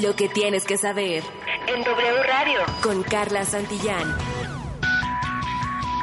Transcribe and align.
Lo 0.00 0.16
que 0.16 0.28
tienes 0.28 0.64
que 0.64 0.78
saber. 0.78 1.22
En 1.66 1.84
W 1.84 2.22
Radio. 2.22 2.60
Con 2.82 3.02
Carla 3.02 3.44
Santillán. 3.44 4.31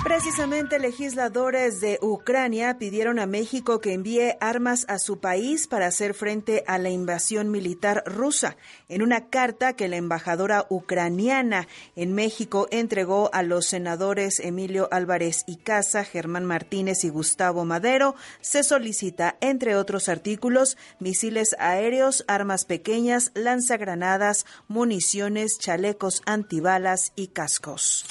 Precisamente 0.03 0.79
legisladores 0.79 1.81
de 1.81 1.99
Ucrania 2.01 2.77
pidieron 2.79 3.19
a 3.19 3.25
México 3.25 3.81
que 3.81 3.93
envíe 3.93 4.37
armas 4.39 4.85
a 4.87 4.97
su 4.97 5.19
país 5.19 5.67
para 5.67 5.87
hacer 5.87 6.13
frente 6.13 6.63
a 6.67 6.77
la 6.77 6.89
invasión 6.89 7.51
militar 7.51 8.03
rusa. 8.05 8.55
En 8.87 9.01
una 9.01 9.27
carta 9.29 9.73
que 9.73 9.89
la 9.89 9.97
embajadora 9.97 10.65
ucraniana 10.69 11.67
en 11.97 12.13
México 12.13 12.67
entregó 12.71 13.29
a 13.33 13.43
los 13.43 13.65
senadores 13.65 14.39
Emilio 14.39 14.87
Álvarez 14.91 15.43
y 15.47 15.57
Casa, 15.57 16.05
Germán 16.05 16.45
Martínez 16.45 17.03
y 17.03 17.09
Gustavo 17.09 17.65
Madero, 17.65 18.15
se 18.39 18.63
solicita, 18.63 19.35
entre 19.41 19.75
otros 19.75 20.07
artículos, 20.07 20.77
misiles 20.99 21.57
aéreos, 21.59 22.23
armas 22.27 22.63
pequeñas, 22.63 23.31
lanzagranadas, 23.35 24.45
municiones, 24.69 25.59
chalecos 25.59 26.21
antibalas 26.25 27.11
y 27.17 27.27
cascos. 27.27 28.05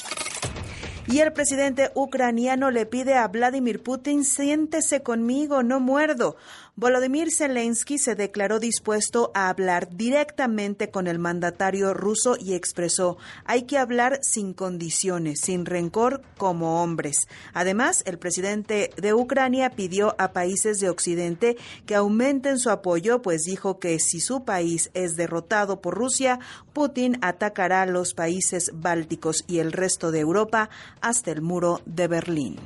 Y 1.10 1.20
el 1.20 1.32
presidente 1.32 1.90
ucraniano 1.94 2.70
le 2.70 2.84
pide 2.84 3.14
a 3.14 3.26
Vladimir 3.28 3.82
Putin, 3.82 4.26
siéntese 4.26 5.02
conmigo, 5.02 5.62
no 5.62 5.80
muerdo. 5.80 6.36
Volodymyr 6.76 7.32
Zelensky 7.32 7.98
se 7.98 8.14
declaró 8.14 8.60
dispuesto 8.60 9.32
a 9.34 9.48
hablar 9.48 9.88
directamente 9.96 10.90
con 10.90 11.08
el 11.08 11.18
mandatario 11.18 11.92
ruso 11.92 12.36
y 12.38 12.54
expresó, 12.54 13.16
hay 13.44 13.62
que 13.62 13.78
hablar 13.78 14.20
sin 14.22 14.52
condiciones, 14.52 15.40
sin 15.40 15.66
rencor, 15.66 16.22
como 16.36 16.80
hombres. 16.80 17.26
Además, 17.52 18.04
el 18.06 18.20
presidente 18.20 18.90
de 18.96 19.12
Ucrania 19.12 19.70
pidió 19.70 20.14
a 20.18 20.32
países 20.32 20.78
de 20.78 20.88
Occidente 20.88 21.56
que 21.84 21.96
aumenten 21.96 22.60
su 22.60 22.70
apoyo, 22.70 23.22
pues 23.22 23.42
dijo 23.42 23.80
que 23.80 23.98
si 23.98 24.20
su 24.20 24.44
país 24.44 24.90
es 24.94 25.16
derrotado 25.16 25.80
por 25.80 25.96
Rusia, 25.96 26.38
Putin 26.74 27.18
atacará 27.22 27.82
a 27.82 27.86
los 27.86 28.14
países 28.14 28.70
bálticos 28.72 29.42
y 29.48 29.58
el 29.58 29.72
resto 29.72 30.12
de 30.12 30.20
Europa 30.20 30.70
hasta 31.00 31.30
el 31.32 31.42
muro 31.42 31.80
de 31.84 32.08
Berlín. 32.08 32.56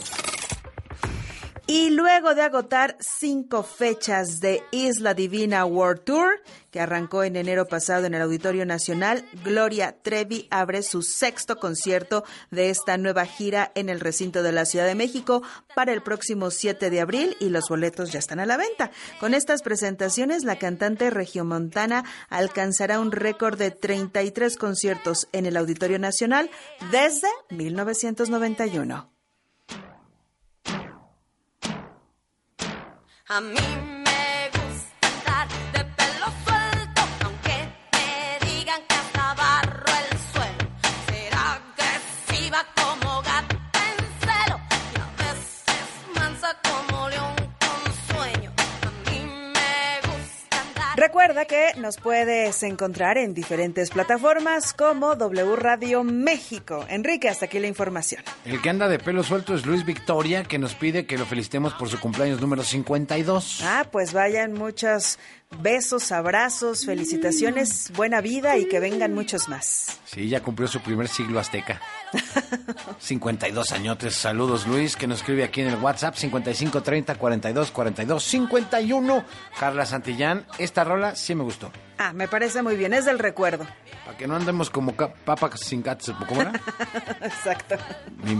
Y 1.69 1.89
luego 1.89 2.33
de 2.33 2.43
agotar 2.43 2.95
cinco 3.01 3.61
fechas 3.61 4.39
de 4.39 4.63
Isla 4.71 5.13
Divina 5.13 5.65
World 5.65 6.05
Tour, 6.05 6.41
que 6.71 6.79
arrancó 6.79 7.25
en 7.25 7.35
enero 7.35 7.67
pasado 7.67 8.05
en 8.05 8.13
el 8.13 8.21
Auditorio 8.21 8.65
Nacional, 8.65 9.25
Gloria 9.43 9.97
Trevi 10.01 10.47
abre 10.49 10.81
su 10.81 11.01
sexto 11.01 11.57
concierto 11.57 12.23
de 12.51 12.69
esta 12.69 12.95
nueva 12.95 13.25
gira 13.25 13.73
en 13.75 13.89
el 13.89 13.99
recinto 13.99 14.43
de 14.43 14.53
la 14.53 14.63
Ciudad 14.63 14.85
de 14.85 14.95
México 14.95 15.43
para 15.75 15.91
el 15.91 16.01
próximo 16.01 16.51
7 16.51 16.89
de 16.89 17.01
abril 17.01 17.35
y 17.41 17.49
los 17.49 17.67
boletos 17.67 18.13
ya 18.13 18.19
están 18.19 18.39
a 18.39 18.45
la 18.45 18.55
venta. 18.55 18.91
Con 19.19 19.33
estas 19.33 19.61
presentaciones, 19.61 20.45
la 20.45 20.55
cantante 20.55 21.09
regiomontana 21.09 22.05
alcanzará 22.29 23.01
un 23.01 23.11
récord 23.11 23.57
de 23.57 23.71
33 23.71 24.55
conciertos 24.55 25.27
en 25.33 25.45
el 25.45 25.57
Auditorio 25.57 25.99
Nacional 25.99 26.49
desde 26.91 27.27
1991. 27.49 29.16
A 33.29 33.41
mí 33.41 33.96
Recuerda 50.97 51.45
que 51.45 51.73
nos 51.77 51.97
puedes 51.97 52.63
encontrar 52.63 53.19
en 53.19 53.35
diferentes 53.35 53.91
plataformas 53.91 54.73
como 54.73 55.15
W 55.15 55.55
Radio 55.55 56.03
México. 56.03 56.87
Enrique, 56.89 57.29
hasta 57.29 57.45
aquí 57.45 57.59
la 57.59 57.67
información. 57.67 58.23
El 58.45 58.59
que 58.63 58.71
anda 58.71 58.87
de 58.87 58.97
pelo 58.97 59.21
suelto 59.21 59.53
es 59.53 59.67
Luis 59.67 59.85
Victoria, 59.85 60.43
que 60.43 60.57
nos 60.57 60.73
pide 60.73 61.05
que 61.05 61.19
lo 61.19 61.27
felicitemos 61.27 61.75
por 61.75 61.87
su 61.87 61.99
cumpleaños 61.99 62.41
número 62.41 62.63
52. 62.63 63.61
Ah, 63.63 63.85
pues 63.91 64.11
vayan 64.11 64.53
muchos 64.53 65.19
besos, 65.61 66.11
abrazos, 66.11 66.85
felicitaciones, 66.85 67.91
buena 67.95 68.21
vida 68.21 68.57
y 68.57 68.67
que 68.67 68.79
vengan 68.79 69.13
muchos 69.13 69.49
más. 69.49 69.99
Sí, 70.05 70.29
ya 70.29 70.41
cumplió 70.41 70.67
su 70.67 70.79
primer 70.81 71.07
siglo 71.07 71.39
azteca. 71.39 71.81
52 72.99 73.71
añotes. 73.71 74.15
Saludos, 74.15 74.67
Luis, 74.67 74.95
que 74.95 75.07
nos 75.07 75.19
escribe 75.19 75.43
aquí 75.43 75.61
en 75.61 75.67
el 75.67 75.75
WhatsApp 75.75 76.15
5530 76.15 77.15
42 77.15 77.71
42 77.71 78.23
51. 78.23 79.25
Carla 79.59 79.85
Santillán, 79.85 80.45
esta 80.57 80.83
rola 80.83 81.15
sí 81.15 81.35
me 81.35 81.43
gustó. 81.43 81.71
Ah, 81.97 82.13
me 82.13 82.27
parece 82.27 82.61
muy 82.61 82.75
bien, 82.75 82.93
es 82.93 83.05
del 83.05 83.19
recuerdo. 83.19 83.65
Para 84.07 84.17
que 84.17 84.25
no 84.25 84.37
andemos 84.37 84.69
como 84.69 84.93
papas 84.93 85.59
sin 85.59 85.83
gatos, 85.83 86.15
¿cómo 86.29 86.39
era? 86.39 86.53
Exacto. 87.21 87.75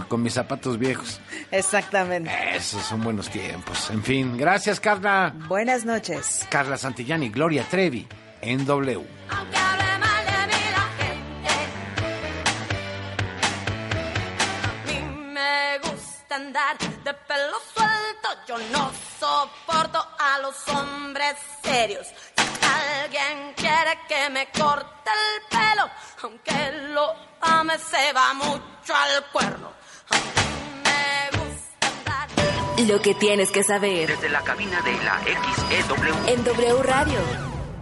Con 0.07 0.23
mis 0.23 0.33
zapatos 0.33 0.79
viejos. 0.79 1.19
Exactamente. 1.51 2.31
Esos 2.55 2.81
son 2.83 3.03
buenos 3.03 3.29
tiempos. 3.29 3.89
En 3.89 4.01
fin, 4.01 4.37
gracias, 4.37 4.79
Carla. 4.79 5.33
Buenas 5.49 5.83
noches. 5.83 6.47
Carla 6.49 6.77
Santillán 6.77 7.21
y 7.23 7.29
Gloria 7.29 7.65
Trevi 7.69 8.07
en 8.39 8.65
W. 8.65 9.05
Aunque 9.29 9.57
hable 9.57 9.97
mal 9.97 10.25
de 10.25 10.47
mí 10.47 10.63
la 10.71 10.87
gente. 11.03 11.51
A 14.63 14.83
mí 14.87 15.01
me 15.33 15.79
gusta 15.79 16.35
andar 16.37 16.77
de 16.77 17.13
pelo 17.13 17.57
suelto. 17.75 18.29
Yo 18.47 18.57
no 18.71 18.89
soporto 19.19 19.99
a 20.17 20.39
los 20.39 20.65
hombres 20.69 21.35
serios. 21.61 22.07
Alguien 23.07 23.53
quiere 23.55 23.99
que 24.07 24.29
me 24.29 24.47
corte 24.47 25.09
el 25.09 25.57
pelo, 25.57 25.89
aunque 26.23 26.91
lo 26.93 27.13
ame, 27.41 27.77
se 27.79 28.13
va 28.13 28.33
mucho 28.33 28.93
al 28.93 29.25
cuerno. 29.31 29.71
A 30.09 30.15
mí 30.15 30.21
me 30.83 31.37
gusta 31.37 31.87
andar. 31.87 32.87
Lo 32.87 33.01
que 33.01 33.13
tienes 33.15 33.51
que 33.51 33.63
saber. 33.63 34.09
Desde 34.09 34.29
la 34.29 34.41
cabina 34.41 34.81
de 34.81 34.91
la 35.03 35.21
XEW. 35.21 36.27
En 36.27 36.43
W 36.43 36.83
Radio. 36.83 37.56